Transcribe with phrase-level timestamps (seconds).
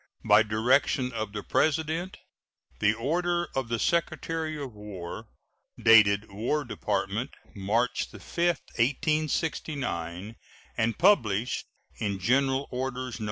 [0.25, 2.17] By direction of the President,
[2.79, 5.27] the order of the Secretary of War
[5.79, 8.13] dated War Department, March 5,
[8.47, 10.37] 1869,
[10.75, 11.67] and published
[11.99, 13.19] in General Orders, No.